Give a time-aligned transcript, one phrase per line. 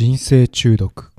[0.00, 1.10] 人生中毒。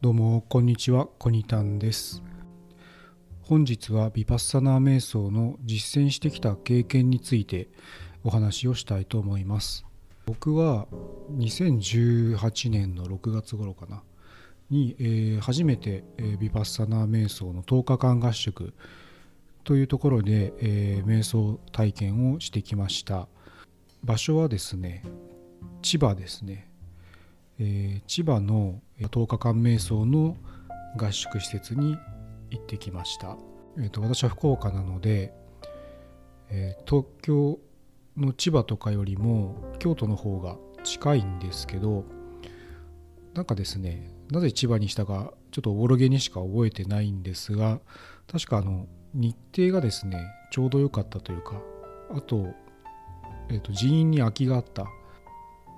[0.00, 2.24] どうもこんにちはコニタンです。
[3.42, 7.68] 本日はビパッサナー瞑想の実践してきた経験について
[8.24, 9.86] お話をしたいと思います。
[10.26, 10.88] 僕は
[11.36, 14.02] 2018年の6月頃かな
[14.70, 18.74] に、えー初めて、えービパッサナー瞑想の10日間合宿
[19.64, 23.28] というところで、えー瞑想体験をしてきました。
[24.04, 25.04] 場所はですね
[25.80, 26.68] 千葉ですね、
[27.58, 30.36] えー千葉の10日間瞑想の
[30.96, 31.96] 合宿施設に
[32.50, 33.36] 行ってきました、
[33.78, 35.32] えーと私は福岡なので、
[36.50, 37.58] えー東京
[38.16, 42.04] の千葉とかよりも京都の方が近いんですけど
[43.34, 47.80] なんかですねなぜ千葉にしたかちょっとおぼろげにしか覚えてないんですが
[48.30, 51.60] 確かあの日程がですねちょうど良かったというか
[52.10, 52.54] あと,、
[53.48, 54.86] えーと人員に空きがあった。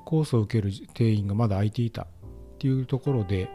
[0.05, 2.07] コースを受ける定員がまだ空いていたっ
[2.59, 3.49] ていうところで、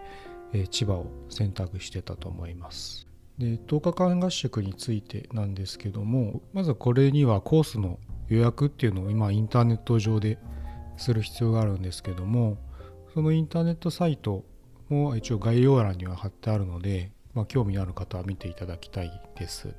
[0.52, 3.08] えー千葉を選択してたと思います。
[3.38, 10.38] で10日間合宿についてなんですけどもまずこれにはコースの予約っていうのを今インターネット上で
[10.98, 12.58] する必要があるんですけども
[13.14, 14.44] そのインターネットサイト
[14.90, 19.74] も一応概要欄には貼ってあるので、まあ、興味のある方は見ていただきたいです。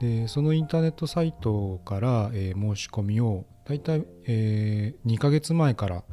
[0.00, 6.04] でそのインターネットサイトから、えー申し込みをだいたい、えー2ヶ月前から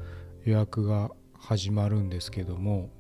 [0.44, 2.92] 予約が始まるんですけども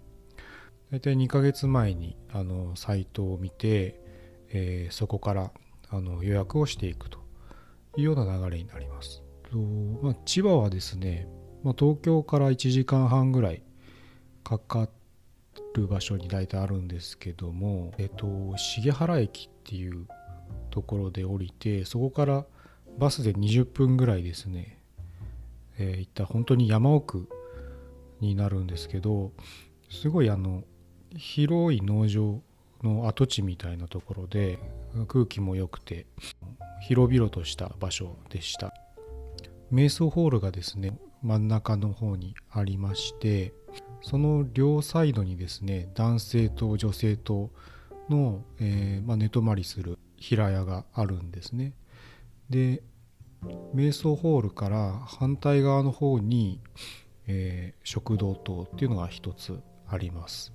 [0.91, 4.01] だいたい2ヶ月前にあのサイトを見て、
[4.49, 5.51] えーそこから
[5.89, 7.19] あの予約をしていくと
[7.95, 9.21] いうような流れになります。
[9.51, 9.57] と
[10.01, 11.27] まあ、千葉はですね、
[11.63, 13.61] まあ、東京から1時間半ぐらい
[14.43, 14.89] かか
[15.75, 20.07] る場所に大体あるんですけども、えっと、重原駅っていう
[20.71, 22.45] ところで降りてそこから
[22.97, 24.79] バスで20分ぐらいですね、
[25.77, 27.27] えー行った本当に山奥
[28.21, 29.33] になるんですけど
[29.89, 30.63] すごいあの
[31.15, 32.41] 広い農場
[32.83, 34.59] の跡地みたいなところで
[35.07, 36.05] 空気も良くて
[36.81, 38.73] 広々とした場所でした。
[39.71, 43.53] 瞑想ホールがですね真ん中の方にありまして
[44.05, 47.49] その両サイドにですね男性と女性と
[48.07, 51.73] の、えーまあ、寝泊まりする平屋があるんですね。
[52.47, 52.83] で
[53.73, 56.61] 瞑想ホールから反対側の方に、
[57.25, 60.53] えー食堂等っていうのが一つあります。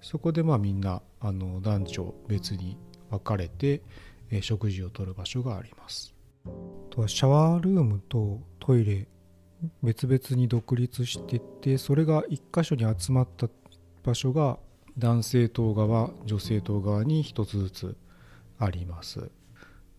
[0.00, 2.78] そこでまあみんなあの男女別に
[3.10, 3.82] 分かれて、
[4.30, 6.14] えー食事をとる場所があります。
[6.88, 9.06] とはシャワールームとトイレ
[9.82, 13.48] 別々に独立しててそれが一箇所に集まった
[14.04, 14.58] 場所が
[14.98, 17.96] 男性棟側女性棟側に一つずつ
[18.58, 19.30] あります。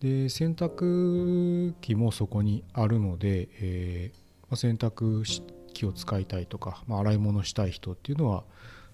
[0.00, 4.18] で洗濯機もそこにあるので、えー
[4.50, 5.24] まあ洗濯
[5.74, 8.44] 機を使いたいとか、まあ、洗い物したい人っていうのは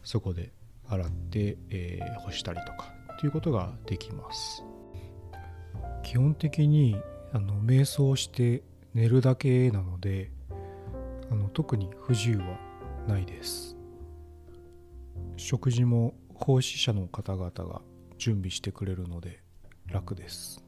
[0.02, 0.50] そこで
[0.88, 4.64] 洗って、えー干したりとかっていうことができます。
[6.02, 6.96] 基本的に
[7.32, 8.62] あの瞑想して
[8.94, 10.30] 寝るだけなので
[11.30, 12.58] あの特に不自由は
[13.06, 13.76] ないです。
[15.36, 17.82] 食事も奉仕者の方々が
[18.18, 19.40] 準備してくれるので
[19.86, 20.62] 楽です。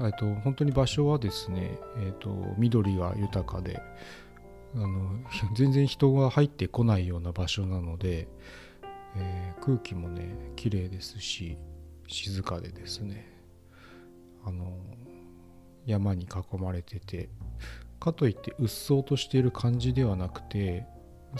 [0.00, 3.80] えっと本当に場所はですね、えっと緑が豊かで
[4.74, 5.20] あの
[5.56, 8.28] 全然人が入ってこないような場所なので、
[9.16, 11.56] えー空気もね綺麗ですし
[12.08, 13.32] 静かでですね
[14.44, 14.76] あの
[15.86, 17.28] 山に囲まれてて
[18.02, 20.84] かといってうっそうとしている感じではなくて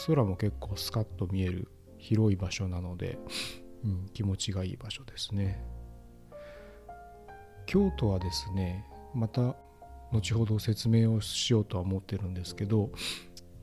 [0.07, 1.67] 空も結構スカッと見える
[1.99, 3.19] 広い場所なので、
[3.85, 5.65] うん、気持ちがいい場所ですね。
[7.67, 9.57] 京都はですねまた
[10.13, 12.91] 後ほど説明をしようとは思ってるんですけど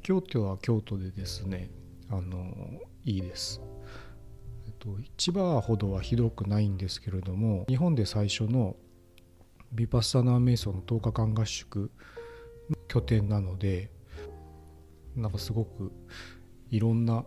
[0.02, 1.70] 京都は京都でですね
[2.10, 3.62] あのいいです。
[4.66, 8.76] えっと千葉ほどはひどくないんですけれども日本で最初の
[9.72, 12.19] ビパッサナー瞑想の10日間合宿の
[12.90, 13.90] 拠点なので
[15.16, 15.94] なんかすごく
[16.70, 17.24] いろんな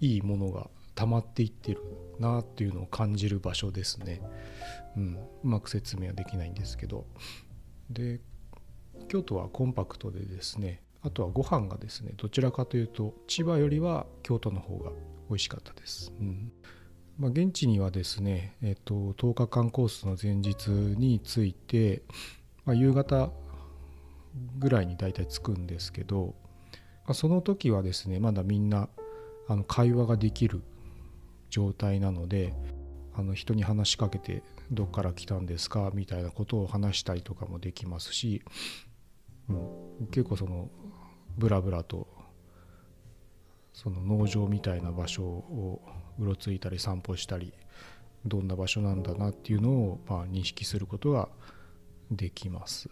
[0.00, 1.80] いいものが溜まっていってる
[2.18, 4.20] なっていうのを感じる場所ですね。
[4.96, 7.06] うん、うまく説明はできないんですけど
[7.90, 8.20] で
[9.08, 14.90] 京都はコンパクトでですねあとはご飯がですねどちらかというと千葉よりは京都の方が
[15.28, 16.12] 美味しかったです。
[16.20, 16.52] うん
[17.18, 22.02] まあ、現地にはですね、えっと10日間コースの前日について、
[22.64, 23.30] まあ、夕方
[24.58, 26.34] ぐらいに大体着くんですけど、
[27.04, 28.88] まあその時はですねまだみんな
[29.48, 30.62] あの会話ができる
[31.50, 32.54] 状態なので
[33.14, 35.90] あの人に話しかけてどっから来たんですか？
[35.94, 38.42] みたいなことを話したりとかもできますし、
[39.48, 40.70] うん、結構その
[41.36, 42.08] ブラブラと
[43.72, 45.82] その農場みたいな場所を
[46.18, 47.52] うろついたり散歩したり
[48.24, 51.28] どんな場所なんだなっていうのをまあ認識することが
[52.10, 52.88] できます。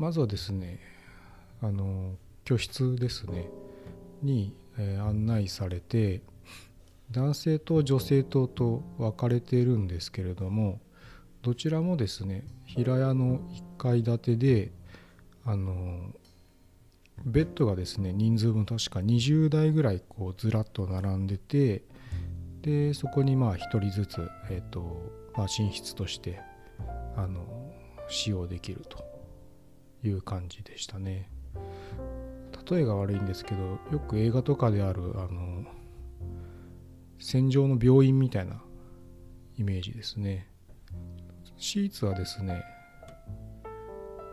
[0.00, 0.80] まずはですね
[1.60, 2.14] あの
[2.44, 3.50] 居室ですね
[4.22, 6.22] に、えー、案内されて
[7.10, 10.80] 男性と女性棟と分かれているんですけれども
[11.42, 14.72] どちらもですね平屋の1階建てで
[15.44, 16.14] あの
[17.26, 21.82] ベッドがですね人数分確か20台ぐらいこうずらっと並んでて
[22.62, 26.40] でそこにまあ1人ずつ、えーとまあ、寝室として
[27.16, 27.44] あの
[28.08, 29.09] 使用できると。
[30.02, 31.30] いう感じでしたね。
[32.70, 35.64] 例えが悪いんですけどよく映画とかであるあの
[37.18, 38.62] 戦場の病院みたいな
[39.56, 40.48] イメージですね。
[41.56, 42.62] シーツはですね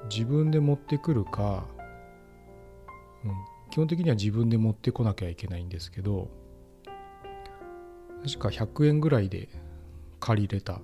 [0.09, 1.65] 自分で持ってくるか、
[3.25, 3.31] うん、
[3.71, 6.29] 基本的には自分で持ってこなきゃいけないんですけど
[8.23, 9.49] 確か100円ぐらいで
[10.19, 10.79] 借りれた。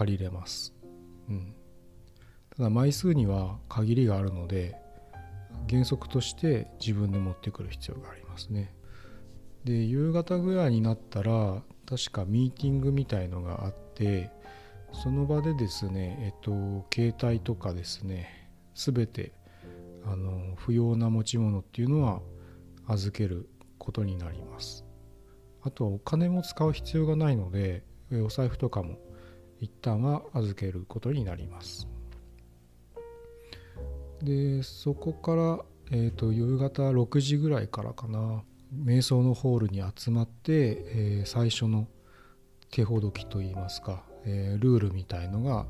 [0.00, 0.72] 借りれます、
[1.28, 1.54] うん、
[2.60, 4.76] ただ枚数には限りがあるので
[5.70, 8.74] 原則として自分で持ってくる必要がありますね。
[9.64, 14.30] で夕方ぐらいになったら確かミーティングみたいのがあって
[14.92, 19.32] その場でですねえっと携帯とかですね全て
[20.04, 22.20] あの不要な持ち物っていうのは
[22.86, 23.48] 預ける
[23.78, 24.84] ことになります。
[25.62, 27.84] あとお金も使う必要がないので
[28.22, 28.98] お財布とかも
[29.60, 31.88] 一旦は預けることになります。
[34.22, 35.58] でそこから、
[35.90, 38.42] えーと、夕方6時ぐらいからかな。
[38.84, 41.88] 瞑想のホールに集まって、えー、最初の
[42.70, 45.66] 手ほどきといいますか、えー、ルールみたいのが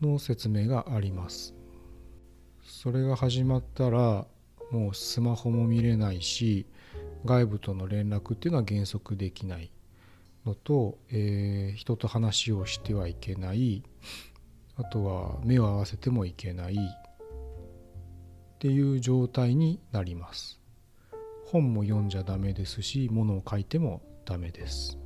[0.00, 1.54] の説明があります。
[2.62, 4.26] それが始まったら
[4.70, 6.66] もうスマホも見れないし
[7.24, 9.72] 外部との連絡っていうのは原則できない。
[10.46, 13.82] のと、えー、人と話をしてはいけない。
[14.76, 16.78] あとは目を合わせてもいけない。
[18.60, 20.60] っていう状態になります。
[21.46, 24.98] 本も読んじゃダメですし物を書いてもダメです。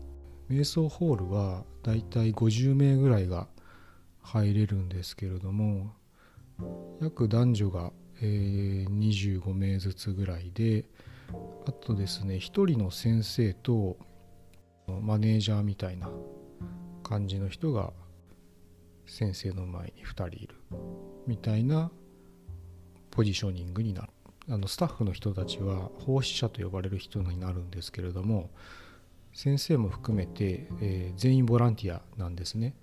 [0.51, 3.47] 瞑想ホールはだいたい50名ぐらいが
[4.23, 5.93] 入れるんですけれども
[7.01, 10.87] 約男女が、えー、25名ずつぐらいで
[11.65, 13.97] あとですね1人の先生と
[14.89, 16.11] マネージャーみたいな
[17.05, 17.93] 感じの人が
[19.07, 20.57] 先生の前に2人いる
[21.29, 21.93] みたいな
[23.15, 24.09] ポジショニングになる。
[24.49, 28.51] あのスタッフの人たちは奉仕者と呼ばれる人になるんですけれども
[29.33, 32.75] 先生も含めて、えー、全員ボランティアなんですね。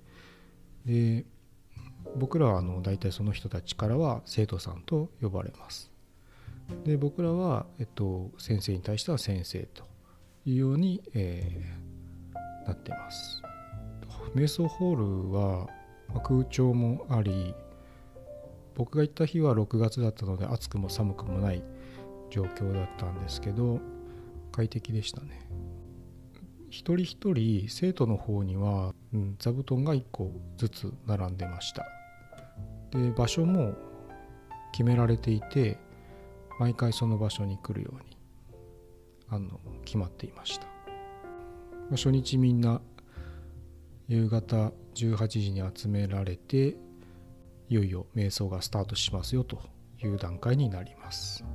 [0.86, 1.26] で
[2.16, 5.92] 僕らはあの大体その人たちからは生徒さんと呼ばれます。
[6.84, 9.84] で僕らは、えっと、先生に対しては先生と
[10.46, 13.42] いうように、えー、なってます。
[14.34, 15.68] 瞑想ホールは
[16.24, 17.54] 空調もあり
[18.76, 21.64] 僕が行った日は6月だったので暑くも寒くもない
[22.30, 23.80] 状況だったんですけど
[24.52, 25.48] 快適でしたね。
[26.70, 31.86] 一人一人生徒の方には、うん、座布団が1個ずつ並んでました。
[32.92, 33.74] で場所も
[34.72, 35.78] 決められていて
[36.60, 38.18] 毎回その場所に来るように
[39.30, 40.68] あの決まっていました。
[41.92, 42.82] 初日みんな
[44.08, 46.78] 夕方18時に集められて
[47.72, 49.62] いよいよ瞑想がスタートしますよと
[50.04, 51.46] いう段階になります。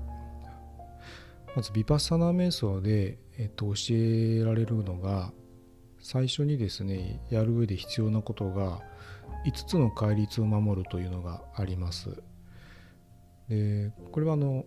[1.54, 5.30] まずヴィパッサナー瞑想で、えっと、教えられるのが
[6.00, 8.80] 最初にですねやる上で必要なことが
[9.46, 12.22] 5つの戒律を守るというのがあります。
[13.50, 14.64] でこれはあの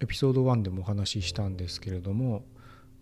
[0.00, 2.44] エピソード1でもお話ししたんですけれども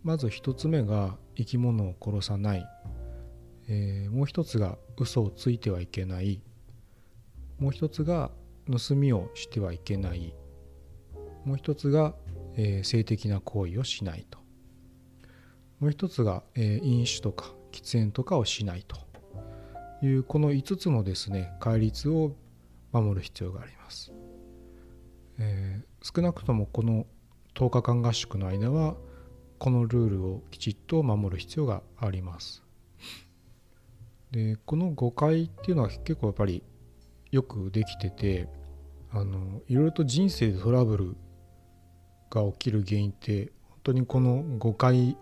[0.02, 2.66] まず1つ目が生き物を殺さない、
[3.68, 6.40] えー、もう1つが嘘をついてはいけない。
[7.60, 8.32] もう一つが
[8.66, 10.34] 盗みをしてはいけない。
[11.44, 12.14] もう一つが、
[12.56, 14.38] えー、性的な行為をしないと。
[15.78, 19.10] もう一つが、えー、飲酒とか喫煙とかをしないと。
[20.02, 22.32] いうこの5つのですね戒律を
[22.92, 24.12] 守る必要があります、
[25.38, 27.06] えー、少なくともこの
[27.54, 28.96] 10日間合宿の間は
[29.58, 32.62] このルールをきちっと守る必要があります。
[34.30, 36.62] でこの誤解っていうのは結構やっぱり
[37.30, 38.48] よくできてて
[39.12, 41.16] あのいろいろと人生でトラブル
[42.30, 45.16] が起きる原因って本当にこの誤解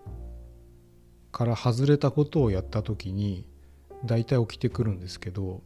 [1.33, 3.47] から外れたことをやった時に
[4.05, 5.62] 大体起きてくるんですけど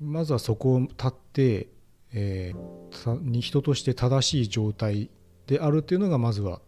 [0.00, 1.68] まずはそこを立って、
[2.12, 5.10] えー、人として正しい状態
[5.46, 6.60] であるっていうのがまずは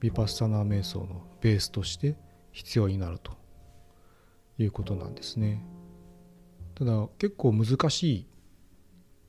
[0.00, 2.16] ヴィパッサナー瞑想のベースとして
[2.52, 3.32] 必要になると
[4.58, 5.62] いうことなんですね。
[6.76, 8.26] ただ結構難しい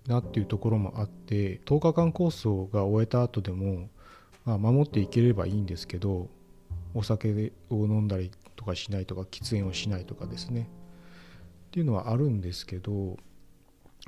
[0.08, 3.90] なっていうところもあって10日間コースが終えた後でも、
[4.46, 6.28] まあ、守っていければいいんですけど
[6.94, 10.70] お酒を飲んだりとかしないとか喫煙をしないとかですね。
[11.68, 13.18] っていうのはあるんですけど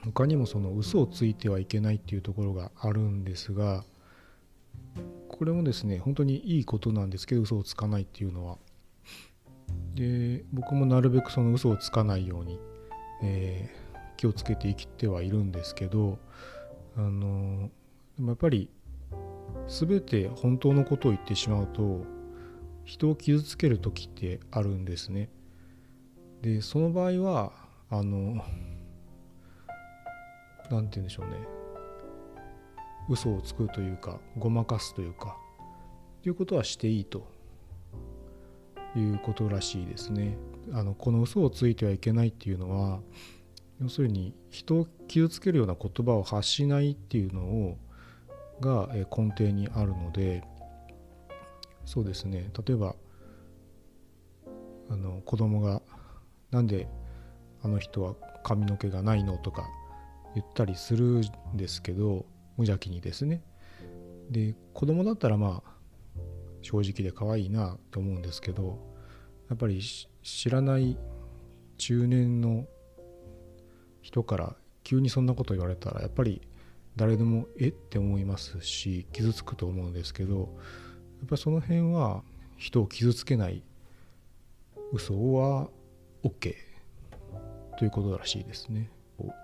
[0.04, 3.84] 他にもその嘘をついてはいけないっていうところがあるんですが
[5.28, 8.58] これもですね本当にいいことなんですけど嘘をつかないっていうのは。
[9.94, 12.60] で僕もなるべくその嘘をつかないように、
[13.24, 16.20] えー、気をつけて生きてはいるんですけど
[16.96, 17.70] あの
[18.18, 18.70] でもやっぱり
[19.68, 22.06] 全て本当のことを言ってしまうと
[22.84, 25.30] 人を傷つける時ってあるんですね。
[26.42, 27.52] でその場合は
[27.90, 28.44] あの
[30.72, 31.36] 何て言うんでしょうね
[33.10, 35.38] 嘘をつくというかごまかすというか
[36.24, 37.28] ということはしていいと
[38.96, 40.38] いうことらしいですね。
[40.74, 43.00] あのこの嘘をついてはいけないっていうのは
[43.82, 47.78] 要するに人を傷つけるような言葉を発しないっていうのを
[48.62, 50.44] が根底にあるので
[51.86, 52.96] そうですね例えば
[54.90, 55.82] あの子供が
[56.52, 56.88] 「なんで
[57.64, 59.68] あの人は髪の毛がないの?」とか
[60.36, 61.22] 言ったりする
[61.54, 62.26] んですけど
[62.58, 63.44] 無邪気にですね
[64.30, 65.80] で子供だったらまあ
[66.62, 68.78] 正直で可愛いなと思うんですけど
[69.50, 69.82] やっぱり
[70.38, 70.98] 知らない
[71.78, 72.66] 中年の
[74.02, 76.42] 人から急にそんなこと言われたらやっぱり
[76.96, 77.70] 誰でもえ？
[77.70, 80.40] って思いますし傷つくと思うんですけど
[81.20, 82.24] やっぱりその辺は
[82.58, 83.64] 人を傷つけない
[84.92, 85.70] 嘘は
[86.24, 86.56] OK
[87.78, 88.90] ということらしいですね。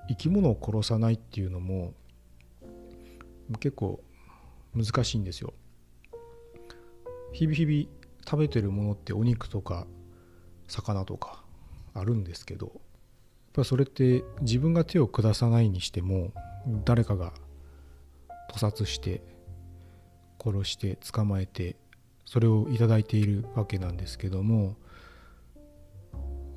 [0.08, 1.94] 生き物を殺さないっていうのも
[3.60, 4.02] 結構
[4.74, 5.54] 難しいんですよ。
[7.34, 7.88] 日々日々
[8.26, 9.88] 食べてるものってお肉とか
[10.68, 11.44] 魚とか
[11.94, 12.82] あるんですけど
[13.56, 16.34] ぱそれって自分が手を下さないにしても
[16.84, 17.34] 誰かが
[18.50, 19.22] 屠殺して
[20.44, 21.78] 殺して捕まえて
[22.26, 24.76] それを頂いているわけなんですけども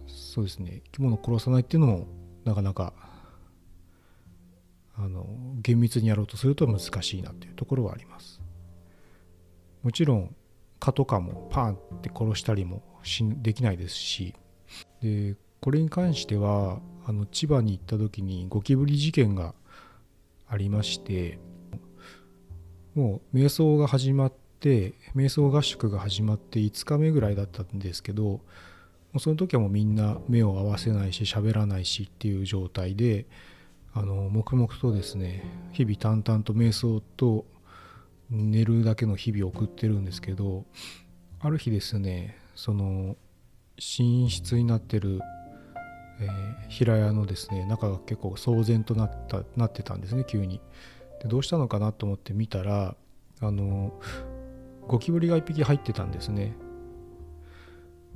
[0.07, 0.83] そうですね。
[0.85, 2.07] 生き物を殺さないっていうのも
[2.45, 2.93] なかなか
[4.97, 5.27] あの
[5.61, 8.41] 厳密にやろうとすると難しいなっていうところはあります。
[9.83, 10.35] もちろん
[10.81, 14.35] 蚊とかもパーンって殺したりもしできないですし。
[15.03, 19.55] でこれに関してはあの千葉に行った時にゴキブリ事件が
[20.49, 21.39] ありまして
[22.95, 28.41] もう瞑想が始まって瞑想合宿が始まって5日目ぐらいだったんですけども
[29.15, 33.27] うその時はもうみんな目を合わせないし喋らないしっていう状態で
[33.95, 37.47] あの黙々とですね日々淡々と瞑想と
[38.31, 40.65] 寝るだけの日々を送ってるんですけど
[41.41, 43.17] ある日ですねその
[43.77, 45.21] 寝室になってる
[46.21, 50.61] えー、平屋のですね中が結構騒然となったなってたんですね急に。
[51.23, 52.97] でどうしたのかなと思って見たら
[53.41, 53.93] あの
[54.89, 56.57] ゴキブリが1匹入ってたんですね。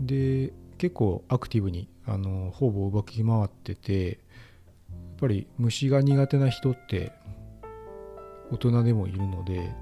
[0.01, 4.17] で結構アクティブにあのほぼ動き回っててやっ
[5.21, 7.13] ぱり虫が苦手な人って
[8.51, 9.73] 大人でもいるので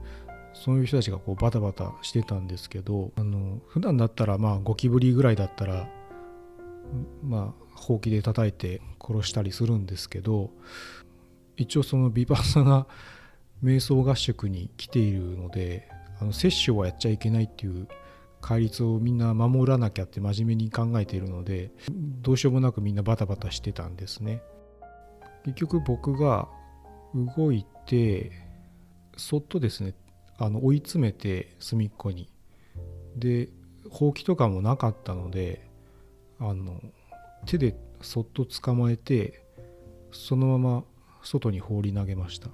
[0.63, 5.89] そういう人たちがこうバタバタしてたんですけどあの普段だったらまあゴキブリぐらいだったら
[7.25, 10.51] まあほうきで叩いて殺したりするんですけど
[11.57, 12.87] 一応そのビパッサナ
[13.65, 15.89] 瞑想合宿に来ているので
[16.21, 17.89] あの摂取はやっちゃいけないっていう
[18.43, 24.43] 戒律をみんな守らなきゃって真面目に考えているのでどうしようもなくみんなバタバタしてたんですね。
[25.45, 26.49] 結局僕が
[27.15, 28.31] 動いて
[29.17, 29.95] そっとですね
[30.43, 32.29] あの追い詰めて隅っこに。
[33.15, 33.51] で
[33.91, 35.69] ほうきとかもなかったので
[36.39, 36.81] あの
[37.45, 39.45] 手でそっと捕まえて
[40.13, 40.85] そのまま
[41.23, 42.49] 外に放り投げました。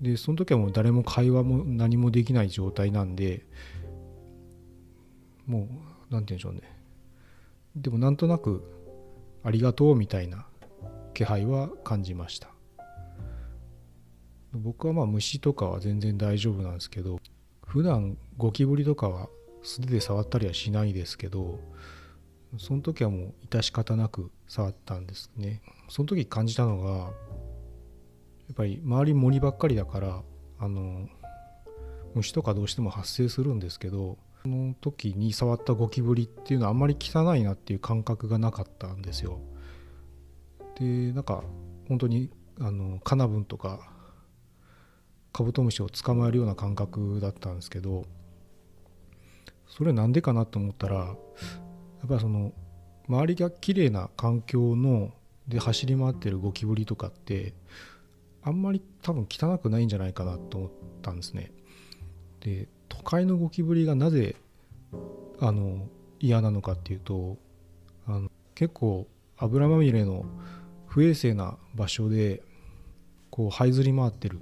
[0.00, 3.46] でその時はもう誰も会話も何もできない状態なんで
[5.46, 5.76] もう何て
[6.10, 6.62] 言うんでしょうね。
[7.76, 8.64] でもなんとなく
[9.44, 10.46] ありがとうみたいな
[11.14, 12.48] 気配は感じました。
[14.52, 17.20] 僕はまあ虫とかは全然大丈夫なんですけど
[17.66, 19.28] 普段ゴキブリとかは
[19.62, 21.60] 素手で触ったりはしないですけど
[22.58, 30.22] その時はもう致し方なく触ったんですねその時感じたのがやっぱり周り森ばっかりだから
[30.58, 31.08] あの
[32.14, 39.38] 虫とかどうしても発生するんですけどその時に触ったゴキブリっていうのはあんまり汚いなっていう感覚がなかったんですよ。
[40.78, 41.44] でなんか
[41.88, 43.89] 本当にあのカナブンとか
[45.32, 48.04] カブトムシを捕まえるような感覚だったんですけど
[49.68, 52.52] それなんでかなと思ったらやっぱりその
[53.08, 55.12] 周りが綺麗な環境の
[55.48, 57.54] で走り回ってるゴキブリとかって
[58.42, 60.70] あんまり多分汚くないんじゃないかなと思っ
[61.02, 61.52] たんですね。
[62.40, 64.36] で都会のゴキブリがなぜ
[65.40, 65.88] あの
[66.20, 67.36] 嫌なのかっていうと
[68.06, 69.06] あの結構
[69.36, 70.24] 油まみれの
[70.86, 72.42] 不衛生な場所で
[73.30, 74.40] こう這いずり回ってる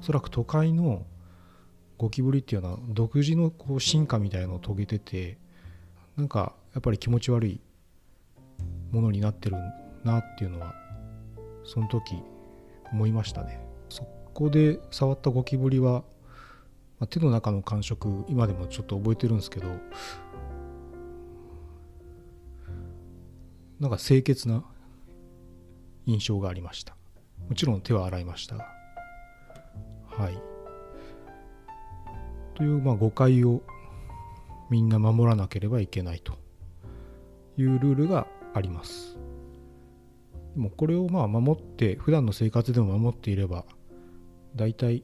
[0.00, 1.06] おそらく都会の
[1.98, 5.38] ゴキブリっていうのは独自のこう進化みたいのを遂げてて
[6.16, 7.60] なんかやっぱり気持ち悪い
[8.90, 9.56] ものになってる
[10.04, 10.74] なっていうのは
[11.64, 12.16] その時
[12.92, 13.60] 思いましたね。
[13.88, 16.02] そこで触ったゴキブリは、
[16.98, 19.68] まあ、手の中の感触今でもちょっと覚えてるんですけど
[23.78, 24.64] なんか清潔な
[26.06, 26.96] 印象がありました。
[27.48, 28.81] もちろん手は洗いましたが。
[30.16, 30.38] はい
[32.54, 33.62] というまあ誤解を
[34.70, 36.38] みんな守らなければいけないと
[37.56, 39.18] いうルールがあります
[40.54, 43.64] でもこれをまあ守って普段の生活でも守っていれば
[44.54, 45.02] 大体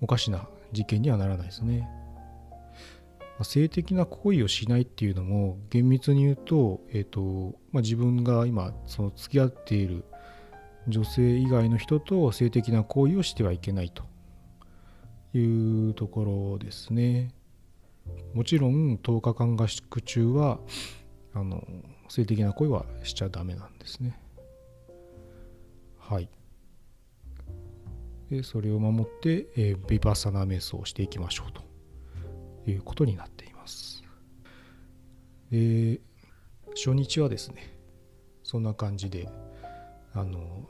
[0.00, 1.88] おかしな事件にはならないですね。
[3.44, 10.04] 性的な行為をしないっていうのも厳密に言うと,、えーとまあ、自分が今その付き合っている
[10.88, 14.04] 女性以外の人と性的な行為をしてはいけないと
[15.36, 16.24] いうとこ
[16.56, 17.30] ろですね。
[18.34, 20.58] もちろん10日間合宿中は
[21.34, 21.66] あの
[22.08, 24.18] 性的な行為はしちゃダメなんですね。
[25.98, 26.28] はい。
[28.30, 34.02] でそれを守って、えー、ビパサナ瞑想をしていきましょうということになっています。
[35.50, 36.00] で
[36.74, 37.76] 初日はですね
[38.42, 39.28] そんな感じで
[40.14, 40.66] あの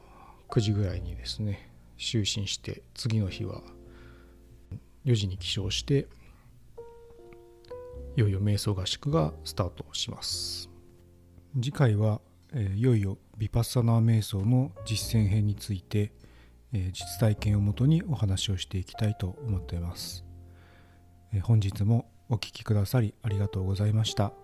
[0.52, 3.62] 9時ぐらいにですね就寝して次の日は
[5.06, 6.06] 4時に起床して
[8.16, 10.68] いよいよ瞑想合宿がスタートします。
[11.54, 12.20] 次回は、
[12.52, 16.12] え、いよいよヴィパッサナー瞑想の実践編について、
[16.74, 20.26] え、実体験をもとにお話をしていきたいと思っています、
[21.32, 24.34] え、本日もお聴きくださりありがとうございました。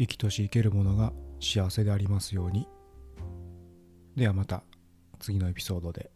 [0.00, 2.66] 生きとし生けるものが幸せでありますように。
[4.18, 4.64] ではまた
[5.20, 6.10] 次のエピソードで。